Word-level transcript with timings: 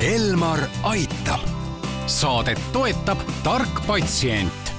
Elmar 0.00 0.58
aitab. 0.82 1.40
Saadet 2.06 2.58
toetab 2.72 3.18
tark 3.44 3.82
patsient 3.86 4.72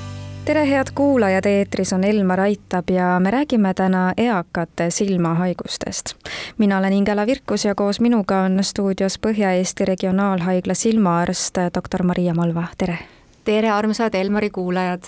tere, 0.45 0.63
head 0.69 0.87
kuulajad, 0.95 1.45
eetris 1.45 1.93
on 1.93 2.03
Elmar 2.03 2.39
Aitab 2.39 2.89
ja 2.89 3.19
me 3.19 3.31
räägime 3.31 3.73
täna 3.73 4.13
eakate 4.17 4.89
silmahaigustest. 4.89 6.15
mina 6.57 6.77
olen 6.77 6.93
Ingela 6.93 7.27
Virkus 7.27 7.65
ja 7.65 7.75
koos 7.75 7.99
minuga 7.99 8.41
on 8.41 8.63
stuudios 8.63 9.19
Põhja-Eesti 9.19 9.85
Regionaalhaigla 9.85 10.73
silmaarst 10.73 11.57
doktor 11.75 12.03
Maria 12.03 12.33
Malva, 12.33 12.63
tere! 12.77 12.97
tere, 13.43 13.69
armsad 13.69 14.13
Elmari 14.13 14.49
kuulajad! 14.49 15.03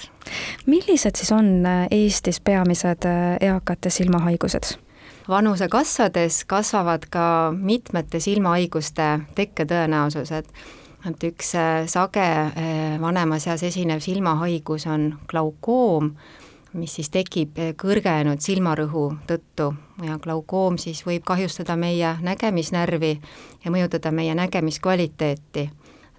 millised 0.66 1.16
siis 1.16 1.32
on 1.32 1.66
Eestis 1.92 2.42
peamised 2.42 3.10
eakate 3.42 3.90
silmahaigused? 3.90 4.83
Vanuse 5.30 5.68
kasvades 5.68 6.46
kasvavad 6.46 7.06
ka 7.10 7.54
mitmete 7.56 8.20
silmahaiguste 8.20 9.20
tekketõenäosused. 9.36 10.46
et 11.10 11.24
üks 11.24 11.56
äh, 11.56 11.88
sage 11.88 12.24
äh, 12.24 13.02
vanemas 13.02 13.48
eas 13.48 13.64
esinev 13.64 14.00
silmahaigus 14.00 14.86
on 14.88 15.20
glaukoom, 15.28 16.14
mis 16.74 16.96
siis 16.96 17.10
tekib 17.12 17.60
äh, 17.60 17.74
kõrgenenud 17.76 18.40
silmarõhu 18.40 19.18
tõttu 19.28 19.74
ja 20.04 20.18
glaukoom 20.18 20.78
siis 20.78 21.04
võib 21.06 21.26
kahjustada 21.28 21.76
meie 21.76 22.16
nägemisnärvi 22.22 23.20
ja 23.66 23.72
mõjutada 23.72 24.12
meie 24.12 24.36
nägemiskvaliteeti. 24.36 25.70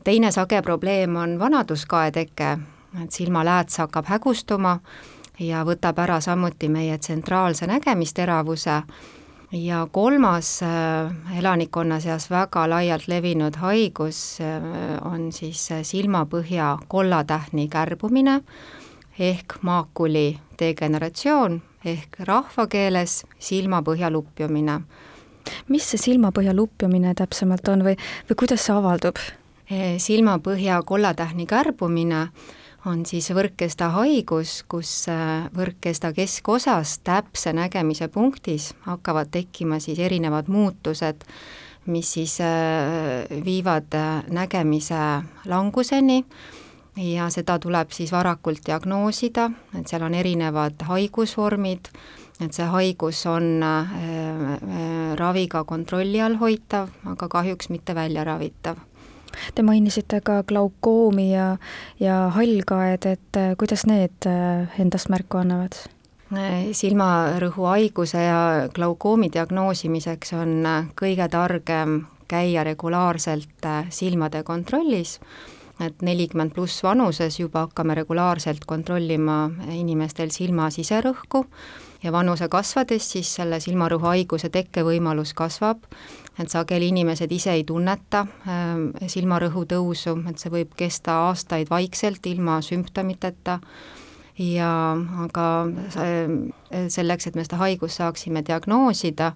teine 0.05 0.30
sage 0.32 0.62
probleem 0.62 1.16
on 1.16 1.38
vanaduskae 1.38 2.10
teke, 2.10 2.58
et 3.02 3.10
silmalääts 3.10 3.78
hakkab 3.78 4.06
hägustuma 4.06 4.80
ja 5.40 5.64
võtab 5.66 5.98
ära 5.98 6.20
samuti 6.20 6.68
meie 6.68 6.98
tsentraalse 6.98 7.66
nägemisteravuse 7.66 8.82
ja 9.54 9.88
kolmas 9.92 10.62
äh, 10.62 11.38
elanikkonna 11.38 12.00
seas 12.00 12.28
väga 12.30 12.68
laialt 12.70 13.08
levinud 13.08 13.56
haigus 13.62 14.40
äh, 14.40 14.62
on 15.06 15.32
siis 15.32 15.70
äh, 15.72 15.82
silmapõhja 15.82 16.78
kollatähni 16.88 17.68
kärbumine 17.68 18.41
ehk 19.18 19.58
maakuli 19.62 20.38
degeneratsioon 20.58 21.60
ehk 21.84 22.19
rahvakeeles 22.19 23.24
silmapõhja 23.38 24.10
lupjumine. 24.10 24.80
mis 25.69 25.91
see 25.91 25.98
silmapõhja 25.98 26.54
lupjumine 26.54 27.14
täpsemalt 27.14 27.69
on 27.69 27.84
või, 27.84 27.96
või 28.28 28.36
kuidas 28.36 28.66
see 28.66 28.74
avaldub? 28.74 29.16
silmapõhja 29.98 30.82
kollatähni 30.84 31.46
kärbumine 31.46 32.28
on 32.88 33.04
siis 33.08 33.30
võrkkesta 33.34 33.88
haigus, 33.94 34.58
kus 34.68 34.90
äh, 35.12 35.46
võrkkesta 35.56 36.12
keskosas 36.16 36.98
täpse 37.04 37.52
nägemise 37.56 38.08
punktis 38.12 38.72
hakkavad 38.84 39.32
tekkima 39.32 39.80
siis 39.80 39.98
erinevad 40.04 40.50
muutused, 40.52 41.24
mis 41.86 42.12
siis 42.16 42.36
äh, 42.44 43.24
viivad 43.44 43.96
äh, 43.96 44.26
nägemise 44.28 45.00
languseni. 45.48 46.24
Ja 46.94 47.26
seda 47.26 47.56
tuleb 47.58 47.91
siis 47.91 48.12
varakult 48.14 48.60
diagnoosida, 48.68 49.48
et 49.74 49.91
seal 49.91 50.04
on 50.06 50.14
erinevad 50.14 50.84
haigusvormid, 50.86 51.88
et 52.38 52.54
see 52.54 52.69
haigus 52.70 53.24
on 53.26 53.64
raviga 55.19 55.64
kontrolli 55.66 56.22
all 56.22 56.38
hoitav, 56.38 56.92
aga 57.10 57.26
kahjuks 57.32 57.72
mitte 57.74 57.98
väljaravitav 57.98 58.78
Te 59.54 59.62
mainisite 59.62 60.20
ka 60.24 60.42
glaukoomi 60.42 61.32
ja, 61.32 61.56
ja 62.00 62.28
hallkaed, 62.34 63.06
et 63.06 63.36
äh, 63.41 63.52
kuidas 63.58 63.86
need 63.86 64.26
äh, 64.26 64.80
endast 64.80 65.10
märku 65.12 65.41
annavad? 65.41 65.76
Äh, 66.34 66.70
silmarõhuhaiguse 66.72 68.24
ja 68.24 68.41
glaukoomi 68.74 69.30
diagnoosimiseks 69.32 70.34
on 70.38 70.56
kõige 70.98 71.28
targem 71.30 72.04
käia 72.28 72.64
regulaarselt 72.64 73.68
silmade 73.92 74.42
kontrollis, 74.42 75.18
et 75.83 76.03
nelikümmend 76.03 76.55
pluss 76.55 76.83
vanuses 76.84 77.41
juba 77.41 77.67
hakkame 77.67 77.97
regulaarselt 77.98 78.64
kontrollima 78.69 79.48
inimestel 79.75 80.31
silma 80.31 80.69
siserõhku 80.71 81.44
ja 82.04 82.12
vanuse 82.12 82.48
kasvades 82.53 83.06
siis 83.15 83.31
selle 83.38 83.59
silmarõhuhaiguse 83.65 84.50
tekkevõimalus 84.53 85.32
kasvab, 85.34 85.82
et 86.38 86.53
sageli 86.53 86.91
inimesed 86.93 87.32
ise 87.32 87.54
ei 87.56 87.65
tunneta 87.65 88.26
äh, 88.26 89.09
silmarõhu 89.10 89.65
tõusu, 89.71 90.19
et 90.28 90.38
see 90.38 90.53
võib 90.53 90.75
kesta 90.76 91.19
aastaid 91.28 91.71
vaikselt 91.72 92.27
ilma 92.27 92.60
sümptomiteta. 92.62 93.59
ja 94.38 94.69
aga 95.25 95.47
äh, 95.97 96.87
selleks, 96.88 97.27
et 97.27 97.34
me 97.34 97.44
seda 97.44 97.56
haigust 97.56 97.97
saaksime 98.03 98.43
diagnoosida 98.43 99.32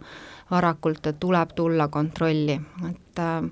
varakult, 0.50 1.06
tuleb 1.20 1.54
tulla 1.54 1.88
kontrolli, 1.88 2.60
et 2.90 3.18
äh, 3.18 3.42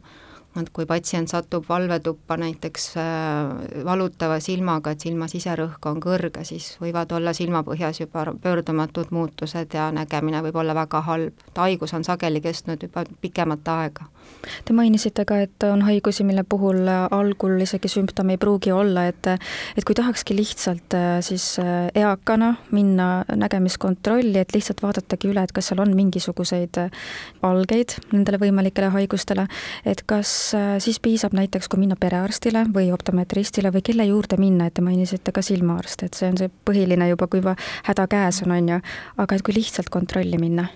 et 0.63 0.71
kui 0.75 0.87
patsient 0.87 1.29
satub 1.31 1.67
valvetuppa 1.69 2.37
näiteks 2.41 2.89
äh, 3.01 3.85
valutava 3.85 4.39
silmaga, 4.41 4.93
et 4.93 5.05
silma 5.05 5.29
siserõhk 5.31 5.87
on 5.91 6.01
kõrge, 6.03 6.45
siis 6.49 6.73
võivad 6.83 7.13
olla 7.17 7.35
silmapõhjas 7.37 8.01
juba 8.01 8.27
pöördumatud 8.43 9.13
muutused 9.15 9.75
ja 9.75 9.91
nägemine 9.95 10.43
võib 10.47 10.61
olla 10.63 10.75
väga 10.75 11.01
halb. 11.07 11.47
haigus 11.57 11.95
on 11.95 12.05
sageli 12.05 12.41
kestnud 12.41 12.83
juba 12.83 13.05
pikemat 13.21 13.69
aega. 13.69 14.07
Te 14.65 14.75
mainisite 14.75 15.25
ka, 15.25 15.39
et 15.43 15.63
on 15.67 15.83
haigusi, 15.87 16.25
mille 16.27 16.43
puhul 16.49 16.89
algul 16.91 17.61
isegi 17.63 17.89
sümptome 17.89 18.35
ei 18.35 18.41
pruugi 18.43 18.73
olla, 18.73 19.07
et 19.07 19.27
et 19.27 19.85
kui 19.85 19.95
tahakski 19.95 20.37
lihtsalt 20.37 20.95
äh, 20.95 21.21
siis 21.21 21.59
äh, 21.63 21.89
eakana 21.95 22.55
minna 22.71 23.25
nägemiskontrolli, 23.31 24.39
et 24.39 24.55
lihtsalt 24.55 24.83
vaadatagi 24.83 25.31
üle, 25.31 25.43
et 25.43 25.53
kas 25.57 25.71
seal 25.71 25.83
on 25.83 25.95
mingisuguseid 25.97 26.79
algeid 27.47 27.97
nendele 28.13 28.41
võimalikele 28.43 28.91
haigustele, 28.95 29.47
et 29.85 30.03
kas 30.07 30.46
siis 30.79 31.01
piisab 31.03 31.35
näiteks, 31.37 31.69
kui 31.69 31.81
minna 31.83 31.97
perearstile 32.01 32.67
või 32.75 32.91
optometristile 32.95 33.73
või 33.75 33.85
kelle 33.87 34.07
juurde 34.09 34.39
minna, 34.41 34.67
et 34.67 34.75
te 34.79 34.85
mainisite 34.85 35.33
ka 35.33 35.43
silmaarst, 35.43 36.07
et 36.07 36.19
see 36.19 36.31
on 36.31 36.41
see 36.41 36.51
põhiline 36.69 37.09
juba, 37.13 37.29
kui 37.31 37.43
juba 37.43 37.57
häda 37.89 38.09
käes 38.11 38.43
on, 38.47 38.57
on 38.57 38.75
ju, 38.77 38.81
aga 39.23 39.39
et 39.39 39.47
kui 39.47 39.57
lihtsalt 39.57 39.93
kontrolli 39.93 40.41
minna 40.41 40.69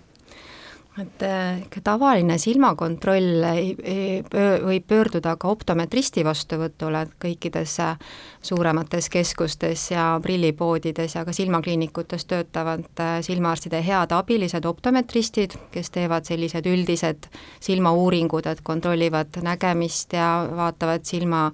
et 0.99 1.23
äh, 1.23 1.61
ikka 1.63 1.81
tavaline 1.85 2.35
silmakontroll 2.39 3.45
ei, 3.53 3.69
ei, 3.87 4.23
võib 4.65 4.87
pöörduda 4.91 5.37
ka 5.39 5.53
optometristi 5.53 6.25
vastuvõtule, 6.27 7.05
kõikides 7.23 7.77
äh, 7.85 8.01
suuremates 8.43 9.07
keskustes 9.13 9.85
ja 9.93 10.07
prillipoodides 10.23 11.15
ja 11.15 11.23
ka 11.25 11.35
silmakliinikutes 11.37 12.27
töötavad 12.27 12.89
äh, 13.01 13.21
silmaarstide 13.23 13.79
head 13.87 14.11
abilised 14.17 14.67
optometristid, 14.67 15.55
kes 15.71 15.93
teevad 15.95 16.27
sellised 16.27 16.67
üldised 16.67 17.31
silmauuringud, 17.63 18.51
et 18.51 18.65
kontrollivad 18.67 19.39
nägemist 19.47 20.19
ja 20.19 20.49
vaatavad 20.57 21.07
silma 21.07 21.45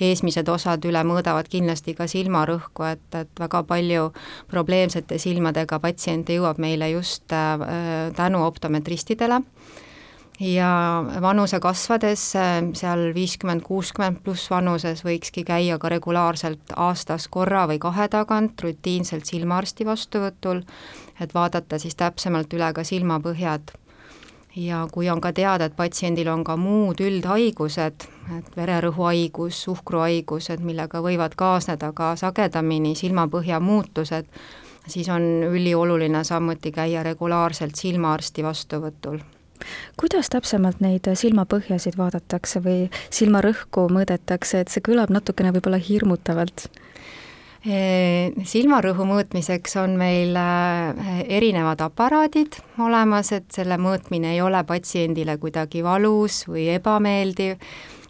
eesmised 0.00 0.48
osad 0.48 0.88
üle, 0.88 1.04
mõõdavad 1.04 1.52
kindlasti 1.52 1.92
ka 1.98 2.08
silmarõhku, 2.08 2.88
et, 2.88 3.06
et 3.12 3.44
väga 3.44 3.60
palju 3.68 4.08
probleemsete 4.48 5.20
silmadega 5.20 5.82
patsiente 5.84 6.40
jõuab 6.40 6.64
meile 6.64 6.88
just 6.94 7.28
tänu 8.16 8.40
optometristidele, 8.86 9.40
turistidele 9.40 9.42
ja 10.40 11.04
vanuse 11.20 11.60
kasvades, 11.60 12.32
seal 12.76 13.14
viiskümmend, 13.14 13.62
kuuskümmend 13.64 14.20
pluss 14.24 14.50
vanuses 14.50 15.02
võikski 15.04 15.44
käia 15.44 15.78
ka 15.78 15.88
regulaarselt 15.88 16.74
aastas 16.76 17.28
korra 17.28 17.66
või 17.66 17.78
kahe 17.78 18.08
tagant 18.08 18.60
rutiinselt 18.60 19.24
silmaarsti 19.24 19.86
vastuvõtul, 19.86 20.62
et 21.20 21.34
vaadata 21.34 21.78
siis 21.78 21.96
täpsemalt 21.96 22.52
üle 22.52 22.72
ka 22.72 22.84
silmapõhjad. 22.84 23.72
ja 24.56 24.86
kui 24.92 25.10
on 25.10 25.20
ka 25.20 25.32
teada, 25.32 25.64
et 25.64 25.76
patsiendil 25.76 26.28
on 26.28 26.44
ka 26.44 26.56
muud 26.56 27.00
üldhaigused, 27.00 28.06
et 28.38 28.56
vererõhuhaigus, 28.56 29.62
suhkruhaigused, 29.62 30.60
millega 30.60 31.02
võivad 31.04 31.34
kaasneda 31.36 31.92
ka 31.92 32.16
sagedamini 32.16 32.94
silmapõhja 32.94 33.60
muutused, 33.60 34.24
siis 34.86 35.08
on 35.12 35.22
ülioluline 35.50 36.24
samuti 36.24 36.72
käia 36.72 37.02
regulaarselt 37.02 37.76
silmaarsti 37.76 38.44
vastuvõtul 38.44 39.20
kuidas 39.96 40.30
täpsemalt 40.30 40.82
neid 40.84 41.08
silmapõhjasid 41.16 41.96
vaadatakse 41.98 42.60
või 42.64 42.90
silmarõhku 43.10 43.86
mõõdetakse, 43.92 44.60
et 44.60 44.72
see 44.72 44.84
kõlab 44.84 45.12
natukene 45.14 45.54
võib-olla 45.56 45.80
hirmutavalt? 45.80 46.68
silmarõhu 47.66 49.02
mõõtmiseks 49.08 49.72
on 49.80 49.96
meil 49.98 50.36
äh, 50.38 51.16
erinevad 51.38 51.80
aparaadid 51.82 52.60
olemas, 52.78 53.32
et 53.34 53.48
selle 53.50 53.74
mõõtmine 53.82 54.36
ei 54.36 54.40
ole 54.44 54.60
patsiendile 54.68 55.34
kuidagi 55.42 55.82
valus 55.82 56.44
või 56.46 56.68
ebameeldiv 56.76 57.56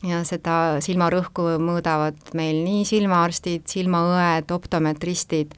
ja 0.05 0.21
seda 0.29 0.77
silmarõhku 0.85 1.57
mõõdavad 1.63 2.35
meil 2.37 2.61
nii 2.67 2.85
silmaarstid, 2.85 3.65
silmaõed, 3.71 4.53
optometristid 4.53 5.57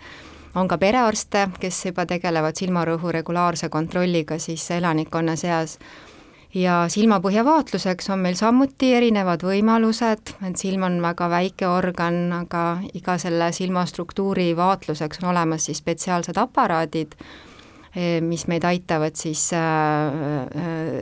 on 0.58 0.68
ka 0.68 0.78
perearste, 0.78 1.46
kes 1.60 1.80
juba 1.86 2.06
tegelevad 2.06 2.58
silmarõhu 2.58 3.12
regulaarse 3.14 3.68
kontrolliga 3.72 4.38
siis 4.42 4.64
elanikkonna 4.76 5.36
seas. 5.36 5.78
Ja 6.54 6.86
silmapõhjavaatluseks 6.88 8.08
on 8.10 8.22
meil 8.24 8.36
samuti 8.38 8.94
erinevad 8.96 9.42
võimalused, 9.44 10.32
et 10.48 10.56
silm 10.56 10.86
on 10.86 10.96
väga 11.04 11.28
väike 11.28 11.68
organ, 11.68 12.22
aga 12.32 12.62
iga 12.96 13.18
selle 13.20 13.50
silmastruktuuri 13.52 14.54
vaatluseks 14.56 15.20
on 15.22 15.28
olemas 15.34 15.68
siis 15.68 15.82
spetsiaalsed 15.84 16.40
aparaadid 16.40 17.18
mis 18.20 18.44
meid 18.46 18.64
aitavad 18.68 19.16
siis 19.16 19.48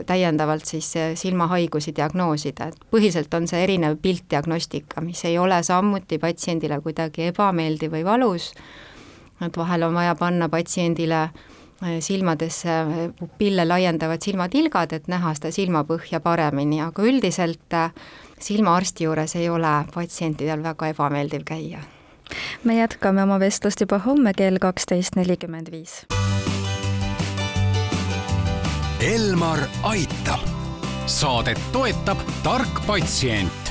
täiendavalt 0.07 0.65
siis 0.65 0.87
silmahaigusi 1.19 1.93
diagnoosida, 1.95 2.69
et 2.71 2.85
põhiliselt 2.91 3.33
on 3.37 3.47
see 3.47 3.59
erinev 3.63 3.97
piltdiagnostika, 4.01 5.03
mis 5.05 5.23
ei 5.27 5.37
ole 5.37 5.59
samuti 5.63 6.17
patsiendile 6.19 6.79
kuidagi 6.81 7.27
ebameeldiv 7.31 7.91
või 7.97 8.05
valus, 8.07 8.53
et 9.41 9.57
vahel 9.57 9.83
on 9.83 9.93
vaja 9.93 10.15
panna 10.15 10.49
patsiendile 10.49 11.29
silmadesse 11.99 12.69
pupille 13.19 13.65
laiendavad 13.65 14.21
silmatilgad, 14.21 14.93
et 14.93 15.07
näha 15.07 15.33
seda 15.37 15.51
silmapõhja 15.53 16.19
paremini, 16.25 16.81
aga 16.81 17.05
üldiselt 17.05 17.77
silmaarsti 18.41 19.05
juures 19.05 19.35
ei 19.37 19.49
ole 19.49 19.73
patsientidel 19.93 20.63
väga 20.63 20.89
ebameeldiv 20.93 21.45
käia. 21.45 21.79
me 22.63 22.79
jätkame 22.79 23.23
oma 23.23 23.39
vestlust 23.39 23.81
juba 23.81 23.99
homme 23.99 24.33
kell 24.33 24.57
kaksteist 24.59 25.15
nelikümmend 25.15 25.71
viis. 25.71 26.05
Elmar 29.01 29.59
aitab. 29.83 30.41
saadet 31.05 31.59
toetab 31.71 32.17
tark 32.43 32.81
patsient 32.87 33.66